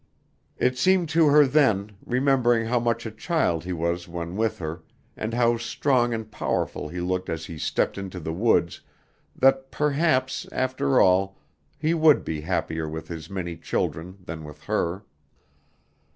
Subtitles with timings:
[0.57, 4.81] It seemed to her then, remembering how much a child he was when with her
[5.15, 8.81] and how strong and powerful he looked as he stepped into the woods,
[9.35, 11.37] that perhaps, after all,
[11.77, 15.03] he would be happier with his many children than with her.